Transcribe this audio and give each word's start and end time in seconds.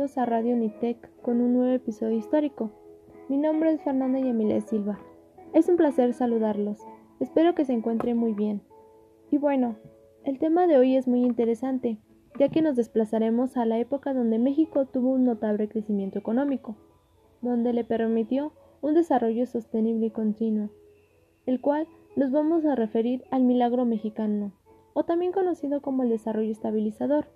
a 0.00 0.24
Radio 0.24 0.54
Unitec 0.54 0.96
con 1.20 1.42
un 1.42 1.52
nuevo 1.52 1.74
episodio 1.74 2.16
histórico. 2.16 2.70
Mi 3.28 3.36
nombre 3.36 3.70
es 3.70 3.82
Fernanda 3.82 4.18
Yamile 4.18 4.62
Silva. 4.62 4.98
Es 5.52 5.68
un 5.68 5.76
placer 5.76 6.14
saludarlos. 6.14 6.78
Espero 7.20 7.54
que 7.54 7.66
se 7.66 7.74
encuentren 7.74 8.16
muy 8.16 8.32
bien. 8.32 8.62
Y 9.30 9.36
bueno, 9.36 9.76
el 10.24 10.38
tema 10.38 10.66
de 10.66 10.78
hoy 10.78 10.96
es 10.96 11.06
muy 11.06 11.20
interesante, 11.20 11.98
ya 12.38 12.48
que 12.48 12.62
nos 12.62 12.76
desplazaremos 12.76 13.58
a 13.58 13.66
la 13.66 13.78
época 13.78 14.14
donde 14.14 14.38
México 14.38 14.86
tuvo 14.86 15.10
un 15.10 15.26
notable 15.26 15.68
crecimiento 15.68 16.18
económico, 16.18 16.76
donde 17.42 17.74
le 17.74 17.84
permitió 17.84 18.54
un 18.80 18.94
desarrollo 18.94 19.44
sostenible 19.44 20.06
y 20.06 20.10
continuo, 20.10 20.70
el 21.44 21.60
cual 21.60 21.86
nos 22.16 22.32
vamos 22.32 22.64
a 22.64 22.74
referir 22.74 23.22
al 23.30 23.42
milagro 23.42 23.84
mexicano, 23.84 24.54
o 24.94 25.04
también 25.04 25.32
conocido 25.32 25.82
como 25.82 26.04
el 26.04 26.08
desarrollo 26.08 26.52
estabilizador. 26.52 27.26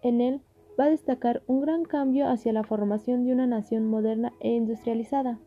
En 0.00 0.22
él 0.22 0.40
va 0.78 0.84
a 0.84 0.90
destacar 0.90 1.42
un 1.46 1.60
gran 1.60 1.84
cambio 1.84 2.28
hacia 2.28 2.52
la 2.52 2.62
formación 2.62 3.24
de 3.24 3.32
una 3.32 3.46
nación 3.46 3.86
moderna 3.86 4.32
e 4.40 4.50
industrializada. 4.50 5.38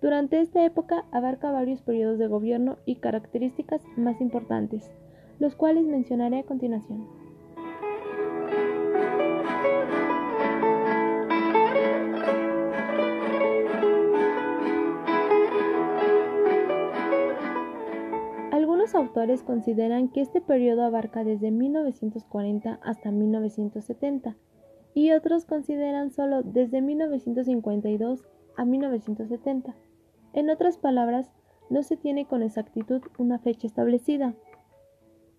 Durante 0.00 0.40
esta 0.40 0.64
época 0.64 1.04
abarca 1.12 1.52
varios 1.52 1.82
periodos 1.82 2.18
de 2.18 2.26
gobierno 2.26 2.78
y 2.86 2.96
características 2.96 3.82
más 3.96 4.20
importantes, 4.20 4.90
los 5.38 5.54
cuales 5.54 5.84
mencionaré 5.84 6.40
a 6.40 6.44
continuación. 6.44 7.06
Algunos 18.50 18.94
autores 18.94 19.42
consideran 19.42 20.08
que 20.08 20.22
este 20.22 20.40
periodo 20.40 20.82
abarca 20.82 21.24
desde 21.24 21.50
1940 21.50 22.80
hasta 22.82 23.10
1970 23.10 24.36
y 24.94 25.12
otros 25.12 25.46
consideran 25.46 26.10
solo 26.10 26.42
desde 26.42 26.82
1952 26.82 28.24
a 28.56 28.64
1970. 28.64 29.74
En 30.34 30.50
otras 30.50 30.78
palabras, 30.78 31.30
no 31.70 31.82
se 31.82 31.96
tiene 31.96 32.26
con 32.26 32.42
exactitud 32.42 33.02
una 33.18 33.38
fecha 33.38 33.66
establecida. 33.66 34.34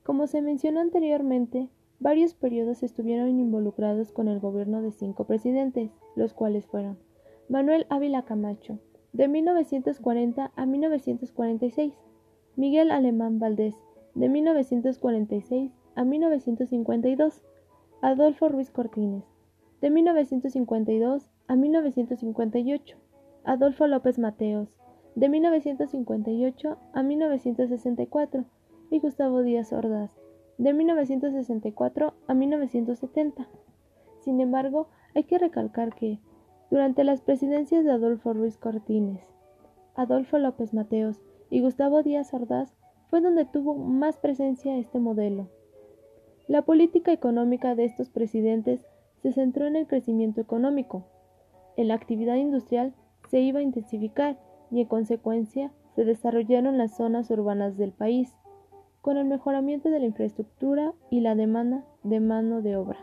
Como 0.04 0.28
se 0.28 0.42
mencionó 0.42 0.80
anteriormente, 0.81 1.70
varios 2.00 2.34
periodos 2.34 2.84
estuvieron 2.84 3.40
involucrados 3.40 4.12
con 4.12 4.28
el 4.28 4.40
gobierno 4.40 4.81
de 4.81 4.92
cinco 4.92 5.26
presidentes, 5.26 5.92
los 6.16 6.34
cuales 6.34 6.66
fueron 6.66 6.98
Manuel 7.50 7.86
Ávila 7.90 8.24
Camacho, 8.24 8.80
de 9.14 9.28
1940 9.28 10.52
a 10.56 10.66
1946, 10.66 11.94
Miguel 12.56 12.92
Alemán 12.92 13.40
Valdés, 13.40 13.76
de 14.16 14.30
1946 14.30 15.72
a 15.96 16.04
1952, 16.04 17.42
Adolfo 18.02 18.50
Ruiz 18.50 18.72
Cortines, 18.72 19.24
de 19.84 19.89
1952 19.89 21.30
a 21.50 21.58
1958, 21.58 22.98
Adolfo 23.44 23.86
López 23.86 24.17
Mateos, 24.17 24.70
de 25.16 25.28
1958 25.28 26.78
a 26.94 27.03
1964, 27.03 28.45
y 28.92 29.00
Gustavo 29.00 29.42
Díaz 29.42 29.73
Ordaz, 29.73 30.17
de 30.58 30.72
1964 30.72 32.14
a 32.28 32.34
1970. 32.34 33.50
Sin 34.22 34.40
embargo, 34.40 34.88
hay 35.16 35.25
que 35.25 35.38
recalcar 35.38 35.94
que, 35.94 36.18
durante 36.72 37.03
las 37.03 37.20
presidencias 37.20 37.84
de 37.84 37.92
Adolfo 37.92 38.31
Ruiz 38.31 38.58
Cortines, 38.58 39.20
Adolfo 39.95 40.38
López 40.38 40.73
Mateos 40.73 41.20
y 41.50 41.59
Gustavo 41.59 42.03
Díaz 42.03 42.34
Ordaz 42.34 42.73
fue 43.09 43.20
donde 43.20 43.44
tuvo 43.44 43.75
más 43.75 44.16
presencia 44.16 44.78
este 44.78 45.00
modelo. 45.00 45.50
La 46.47 46.62
política 46.62 47.12
económica 47.12 47.75
de 47.75 47.84
estos 47.84 48.09
presidentes 48.09 48.86
se 49.23 49.31
centró 49.31 49.66
en 49.66 49.77
el 49.77 49.88
crecimiento 49.88 50.41
económico. 50.41 51.06
En 51.78 51.88
la 51.88 51.95
actividad 51.95 52.35
industrial 52.35 52.94
se 53.31 53.39
iba 53.39 53.59
a 53.59 53.63
intensificar 53.63 54.38
y 54.69 54.81
en 54.81 54.88
consecuencia 54.88 55.72
se 55.95 56.03
desarrollaron 56.03 56.78
las 56.78 56.97
zonas 56.97 57.31
urbanas 57.31 57.78
del 57.78 57.94
país, 57.94 58.35
con 59.01 59.17
el 59.17 59.25
mejoramiento 59.25 59.89
de 59.89 60.00
la 60.00 60.06
infraestructura 60.06 60.94
y 61.09 61.22
la 61.22 61.35
demanda 61.35 61.85
de 62.03 62.19
mano 62.19 62.62
de 62.62 62.75
obra. 62.75 63.00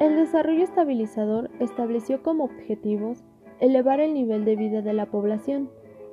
El 0.00 0.16
desarrollo 0.16 0.64
estabilizador 0.64 1.50
estableció 1.60 2.22
como 2.22 2.44
objetivos 2.44 3.24
elevar 3.60 4.00
el 4.00 4.14
nivel 4.14 4.44
de 4.44 4.56
vida 4.56 4.82
de 4.82 4.92
la 4.92 5.06
población, 5.06 5.70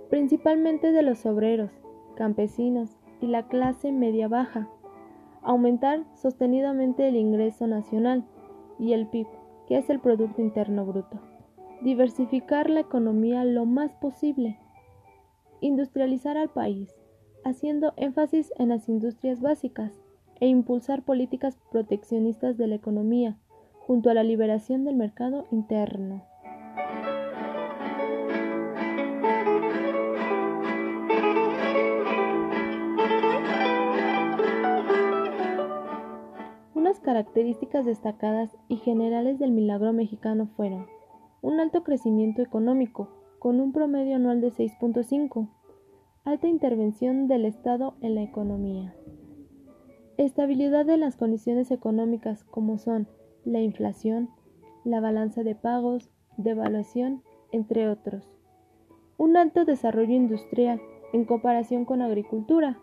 principalmente 0.09 0.91
de 0.91 1.01
los 1.01 1.25
obreros, 1.25 1.71
campesinos 2.15 2.97
y 3.19 3.27
la 3.27 3.47
clase 3.47 3.91
media-baja, 3.91 4.69
aumentar 5.41 6.03
sostenidamente 6.15 7.07
el 7.07 7.15
ingreso 7.15 7.67
nacional 7.67 8.25
y 8.77 8.93
el 8.93 9.07
PIB, 9.07 9.27
que 9.67 9.77
es 9.77 9.89
el 9.89 9.99
Producto 9.99 10.41
Interno 10.41 10.85
Bruto, 10.85 11.19
diversificar 11.81 12.69
la 12.69 12.81
economía 12.81 13.43
lo 13.43 13.65
más 13.65 13.93
posible, 13.93 14.59
industrializar 15.61 16.37
al 16.37 16.49
país, 16.49 16.93
haciendo 17.43 17.93
énfasis 17.95 18.51
en 18.57 18.69
las 18.69 18.87
industrias 18.89 19.41
básicas 19.41 19.99
e 20.39 20.47
impulsar 20.47 21.03
políticas 21.03 21.57
proteccionistas 21.71 22.57
de 22.57 22.67
la 22.67 22.75
economía, 22.75 23.37
junto 23.79 24.09
a 24.09 24.13
la 24.13 24.23
liberación 24.23 24.83
del 24.85 24.95
mercado 24.95 25.45
interno. 25.51 26.23
Características 37.21 37.85
destacadas 37.85 38.57
y 38.67 38.77
generales 38.77 39.37
del 39.37 39.51
milagro 39.51 39.93
mexicano 39.93 40.47
fueron 40.57 40.87
un 41.43 41.59
alto 41.59 41.83
crecimiento 41.83 42.41
económico, 42.41 43.09
con 43.37 43.59
un 43.59 43.73
promedio 43.73 44.15
anual 44.15 44.41
de 44.41 44.51
6.5, 44.51 45.47
alta 46.25 46.47
intervención 46.47 47.27
del 47.27 47.45
Estado 47.45 47.93
en 48.01 48.15
la 48.15 48.23
economía, 48.23 48.95
estabilidad 50.17 50.83
de 50.83 50.97
las 50.97 51.15
condiciones 51.15 51.69
económicas 51.69 52.43
como 52.43 52.79
son 52.79 53.07
la 53.45 53.61
inflación, 53.61 54.31
la 54.83 54.99
balanza 54.99 55.43
de 55.43 55.53
pagos, 55.53 56.09
devaluación, 56.37 57.21
entre 57.51 57.87
otros, 57.87 58.31
un 59.19 59.37
alto 59.37 59.63
desarrollo 59.63 60.15
industrial 60.15 60.81
en 61.13 61.25
comparación 61.25 61.85
con 61.85 62.01
agricultura, 62.01 62.79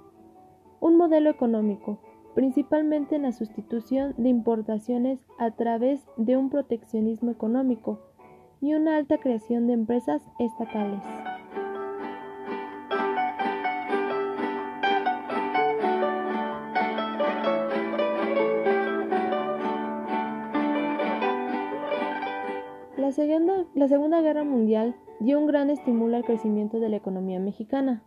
un 0.79 0.97
modelo 0.97 1.29
económico 1.29 1.99
principalmente 2.39 3.17
en 3.17 3.23
la 3.23 3.33
sustitución 3.33 4.15
de 4.17 4.29
importaciones 4.29 5.19
a 5.41 5.51
través 5.57 6.07
de 6.17 6.37
un 6.37 6.51
proteccionismo 6.51 7.33
económico 7.33 7.99
y 8.61 8.75
una 8.75 8.97
alta 8.97 9.19
creación 9.19 9.67
de 9.67 9.73
empresas 9.73 10.23
estatales. 10.39 11.03
La 22.97 23.11
segunda, 23.11 23.65
la 23.75 23.89
segunda, 23.89 24.21
Guerra 24.21 24.45
Mundial 24.45 24.95
dio 25.19 25.41
un 25.41 25.49
gran 25.49 25.71
estímulo 25.71 26.17
al 26.17 26.25
crecimiento 26.25 26.79
de 26.79 26.89
la 26.89 26.99
economía 26.99 27.41
mexicana. 27.41 28.05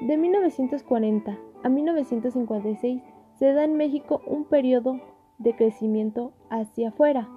De 0.00 0.16
1940 0.16 1.38
a 1.62 1.68
1956 1.68 3.02
se 3.38 3.52
da 3.52 3.64
en 3.64 3.76
México 3.76 4.22
un 4.26 4.44
periodo 4.44 5.00
de 5.38 5.54
crecimiento 5.54 6.32
hacia 6.50 6.88
afuera, 6.88 7.28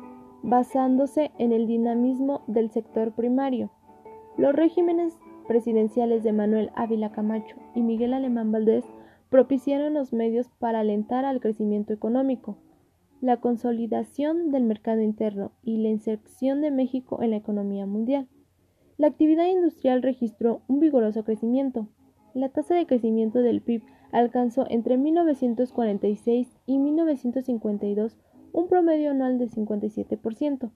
basándose 0.44 1.32
en 1.38 1.52
el 1.52 1.68
dinamismo 1.68 2.44
del 2.48 2.70
sector 2.70 3.14
primario. 3.14 3.72
Los 4.38 4.56
regímenes 4.56 5.18
presidenciales 5.48 6.24
de 6.24 6.34
Manuel 6.34 6.72
Ávila 6.76 7.12
Camacho 7.12 7.56
y 7.74 7.82
Miguel 7.82 8.14
Alemán 8.14 8.52
Valdés 8.52 8.86
propiciaron 9.30 9.94
los 9.94 10.14
medios 10.14 10.50
para 10.60 10.80
alentar 10.80 11.26
al 11.26 11.42
crecimiento 11.42 11.94
económico, 11.94 12.58
la 13.20 13.38
consolidación 13.38 14.52
del 14.52 14.64
mercado 14.64 15.02
interno 15.02 15.52
y 15.64 15.78
la 15.78 15.90
inserción 15.90 16.62
de 16.62 16.72
México 16.72 17.24
en 17.24 17.32
la 17.32 17.38
economía 17.38 17.86
mundial. 17.86 18.28
La 18.98 19.08
actividad 19.08 19.48
industrial 19.48 20.02
registró 20.02 20.62
un 20.68 20.80
vigoroso 20.80 21.24
crecimiento. 21.24 21.88
La 22.34 22.50
tasa 22.50 22.76
de 22.76 22.86
crecimiento 22.86 23.40
del 23.40 23.62
PIB 23.62 23.84
alcanzó 24.12 24.66
entre 24.70 24.98
1946 24.98 26.48
y 26.66 26.78
1952 26.78 28.18
un 28.54 28.68
promedio 28.68 29.12
anual 29.12 29.38
de 29.38 29.50
57%, 29.50 30.72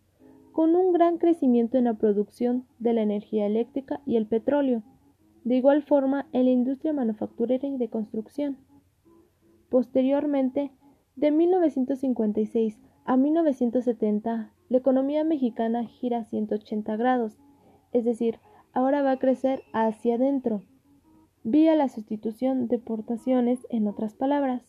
con 0.51 0.75
un 0.75 0.91
gran 0.93 1.17
crecimiento 1.17 1.77
en 1.77 1.85
la 1.85 1.93
producción 1.93 2.65
de 2.79 2.93
la 2.93 3.01
energía 3.01 3.45
eléctrica 3.45 4.01
y 4.05 4.17
el 4.17 4.25
petróleo, 4.25 4.83
de 5.43 5.55
igual 5.55 5.81
forma 5.81 6.27
en 6.33 6.45
la 6.45 6.51
industria 6.51 6.93
manufacturera 6.93 7.67
y 7.67 7.77
de 7.77 7.89
construcción. 7.89 8.57
Posteriormente, 9.69 10.71
de 11.15 11.31
1956 11.31 12.79
a 13.05 13.17
1970, 13.17 14.51
la 14.69 14.77
economía 14.77 15.23
mexicana 15.23 15.85
gira 15.85 16.25
180 16.25 16.95
grados, 16.97 17.39
es 17.93 18.05
decir, 18.05 18.39
ahora 18.73 19.01
va 19.01 19.11
a 19.11 19.19
crecer 19.19 19.63
hacia 19.73 20.15
adentro, 20.15 20.63
vía 21.43 21.75
la 21.75 21.89
sustitución 21.89 22.67
de 22.67 22.79
portaciones, 22.79 23.65
en 23.69 23.87
otras 23.87 24.13
palabras. 24.13 24.63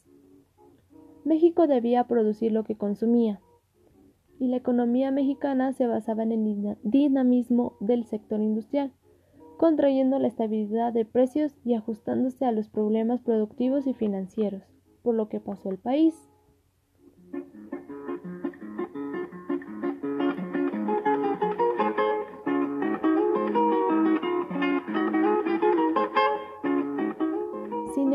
México 1.25 1.67
debía 1.67 2.05
producir 2.05 2.53
lo 2.53 2.65
que 2.65 2.77
consumía, 2.77 3.41
y 4.39 4.49
la 4.49 4.57
economía 4.57 5.11
mexicana 5.11 5.73
se 5.73 5.87
basaba 5.87 6.25
en 6.25 6.33
el 6.33 6.77
dinamismo 6.83 7.77
del 7.81 8.05
sector 8.05 8.41
industrial, 8.41 8.93
contrayendo 9.57 10.19
la 10.19 10.29
estabilidad 10.29 10.93
de 10.93 11.05
precios 11.05 11.55
y 11.65 11.75
ajustándose 11.75 12.45
a 12.45 12.53
los 12.53 12.69
problemas 12.69 13.21
productivos 13.21 13.87
y 13.87 13.95
financieros, 13.95 14.65
por 15.03 15.15
lo 15.15 15.29
que 15.29 15.39
pasó 15.39 15.71
el 15.71 15.79
país. 15.79 16.15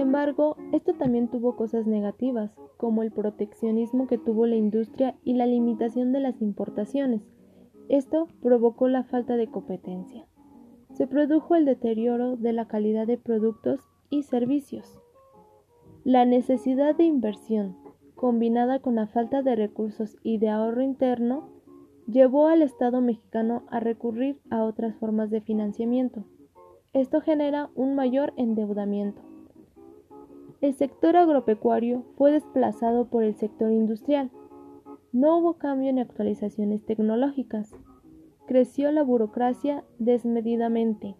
Embargo, 0.08 0.56
esto 0.72 0.94
también 0.94 1.28
tuvo 1.28 1.58
cosas 1.58 1.86
negativas, 1.86 2.52
como 2.78 3.04
el 3.04 3.12
proteccionismo 3.12 4.08
que 4.08 4.18
tuvo 4.18 4.46
la 4.46 4.56
industria 4.56 5.16
y 5.26 5.34
la 5.34 5.46
limitación 5.46 6.14
de 6.14 6.22
las 6.22 6.42
importaciones. 6.42 7.22
Esto 7.90 8.28
provocó 8.42 8.88
la 8.88 9.04
falta 9.04 9.36
de 9.36 9.48
competencia. 9.48 10.26
Se 10.94 11.08
produjo 11.08 11.56
el 11.56 11.66
deterioro 11.66 12.38
de 12.38 12.54
la 12.54 12.70
calidad 12.70 13.06
de 13.06 13.18
productos 13.18 13.82
y 14.10 14.24
servicios. 14.24 14.98
La 16.06 16.24
necesidad 16.24 16.96
de 16.96 17.04
inversión, 17.04 17.76
combinada 18.16 18.80
con 18.80 18.96
la 18.96 19.08
falta 19.08 19.42
de 19.42 19.58
recursos 19.58 20.16
y 20.24 20.38
de 20.38 20.48
ahorro 20.48 20.82
interno, 20.82 21.50
llevó 22.08 22.48
al 22.48 22.62
Estado 22.62 23.02
mexicano 23.02 23.64
a 23.70 23.82
recurrir 23.82 24.40
a 24.50 24.64
otras 24.64 24.96
formas 24.96 25.30
de 25.32 25.42
financiamiento. 25.42 26.24
Esto 26.94 27.20
genera 27.20 27.70
un 27.76 27.94
mayor 27.96 28.34
endeudamiento. 28.38 29.22
El 30.60 30.74
sector 30.74 31.16
agropecuario 31.16 32.04
fue 32.18 32.32
desplazado 32.32 33.06
por 33.10 33.24
el 33.24 33.36
sector 33.36 33.72
industrial. 33.72 34.32
No 35.12 35.38
hubo 35.38 35.60
cambio 35.60 35.92
en 35.92 36.00
actualizaciones 36.00 36.84
tecnológicas. 36.84 37.76
Creció 38.48 38.92
la 38.92 39.04
burocracia 39.04 39.84
desmedidamente 40.00 41.16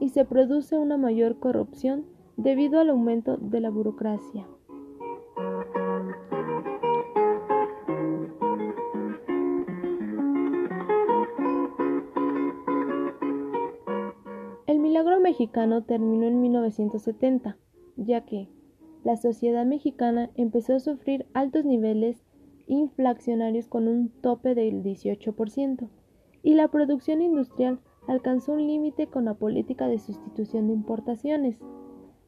y 0.00 0.10
se 0.10 0.26
produce 0.26 0.76
una 0.76 0.98
mayor 0.98 1.38
corrupción 1.38 2.04
debido 2.36 2.78
al 2.78 2.90
aumento 2.90 3.38
de 3.38 3.60
la 3.60 3.70
burocracia. 3.70 4.46
El 14.66 14.78
milagro 14.78 15.20
mexicano 15.20 15.84
terminó 15.84 16.26
en 16.26 16.42
1970, 16.42 17.56
ya 17.96 18.26
que 18.26 18.50
la 19.04 19.16
sociedad 19.16 19.64
mexicana 19.64 20.30
empezó 20.34 20.74
a 20.74 20.80
sufrir 20.80 21.26
altos 21.34 21.64
niveles 21.64 22.22
inflacionarios 22.66 23.66
con 23.66 23.88
un 23.88 24.08
tope 24.08 24.54
del 24.54 24.82
18%, 24.82 25.88
y 26.42 26.54
la 26.54 26.68
producción 26.68 27.22
industrial 27.22 27.80
alcanzó 28.06 28.52
un 28.52 28.66
límite 28.66 29.06
con 29.06 29.24
la 29.24 29.34
política 29.34 29.88
de 29.88 29.98
sustitución 29.98 30.66
de 30.66 30.74
importaciones. 30.74 31.58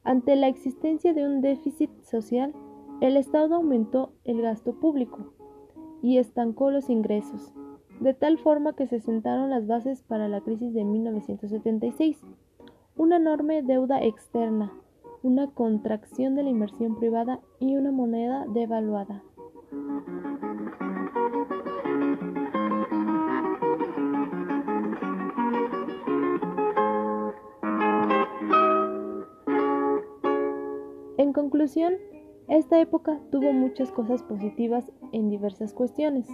Ante 0.03 0.35
la 0.35 0.47
existencia 0.47 1.13
de 1.13 1.25
un 1.25 1.41
déficit 1.41 1.89
social, 2.03 2.53
el 3.01 3.17
Estado 3.17 3.55
aumentó 3.55 4.13
el 4.23 4.41
gasto 4.41 4.73
público 4.73 5.33
y 6.01 6.17
estancó 6.17 6.71
los 6.71 6.89
ingresos, 6.89 7.51
de 7.99 8.13
tal 8.13 8.37
forma 8.37 8.75
que 8.75 8.87
se 8.87 8.99
sentaron 8.99 9.49
las 9.49 9.67
bases 9.67 10.03
para 10.03 10.27
la 10.27 10.41
crisis 10.41 10.73
de 10.73 10.83
1976, 10.83 12.19
una 12.95 13.17
enorme 13.17 13.61
deuda 13.61 14.03
externa, 14.03 14.71
una 15.23 15.47
contracción 15.47 16.35
de 16.35 16.43
la 16.43 16.49
inversión 16.49 16.97
privada 16.97 17.39
y 17.59 17.75
una 17.75 17.91
moneda 17.91 18.45
devaluada. 18.47 19.23
En 31.17 31.33
conclusión, 31.33 31.93
esta 32.47 32.81
época 32.81 33.19
tuvo 33.31 33.53
muchas 33.53 33.91
cosas 33.91 34.23
positivas 34.23 34.91
en 35.11 35.29
diversas 35.29 35.73
cuestiones. 35.73 36.27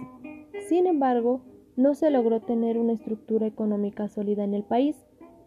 Sin 0.68 0.86
embargo, 0.86 1.42
no 1.76 1.94
se 1.94 2.10
logró 2.10 2.40
tener 2.40 2.78
una 2.78 2.94
estructura 2.94 3.46
económica 3.46 4.08
sólida 4.08 4.44
en 4.44 4.54
el 4.54 4.64
país, 4.64 4.96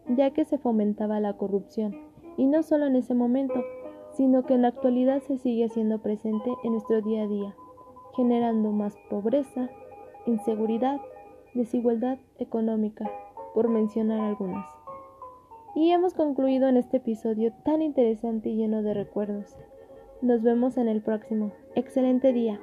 ya 0.08 0.30
que 0.30 0.44
se 0.44 0.58
fomentaba 0.58 1.20
la 1.20 1.36
corrupción 1.36 2.11
y 2.36 2.46
no 2.46 2.62
solo 2.62 2.86
en 2.86 2.96
ese 2.96 3.14
momento, 3.14 3.54
sino 4.12 4.44
que 4.44 4.54
en 4.54 4.62
la 4.62 4.68
actualidad 4.68 5.22
se 5.22 5.38
sigue 5.38 5.68
siendo 5.68 6.00
presente 6.00 6.50
en 6.64 6.72
nuestro 6.72 7.00
día 7.00 7.22
a 7.22 7.26
día, 7.26 7.54
generando 8.16 8.72
más 8.72 8.96
pobreza, 9.08 9.70
inseguridad, 10.26 11.00
desigualdad 11.54 12.18
económica, 12.38 13.10
por 13.54 13.68
mencionar 13.68 14.20
algunas. 14.20 14.66
Y 15.74 15.90
hemos 15.90 16.14
concluido 16.14 16.68
en 16.68 16.76
este 16.76 16.98
episodio 16.98 17.52
tan 17.64 17.80
interesante 17.80 18.50
y 18.50 18.56
lleno 18.56 18.82
de 18.82 18.94
recuerdos. 18.94 19.56
Nos 20.20 20.42
vemos 20.42 20.76
en 20.76 20.88
el 20.88 21.00
próximo. 21.00 21.52
Excelente 21.74 22.32
día. 22.32 22.60